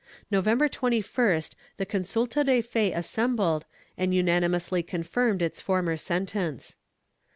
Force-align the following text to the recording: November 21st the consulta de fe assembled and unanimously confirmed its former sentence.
November 0.31 0.67
21st 0.67 1.53
the 1.77 1.85
consulta 1.85 2.43
de 2.43 2.59
fe 2.63 2.91
assembled 2.91 3.67
and 3.99 4.15
unanimously 4.15 4.81
confirmed 4.81 5.43
its 5.43 5.61
former 5.61 5.95
sentence. 5.95 6.75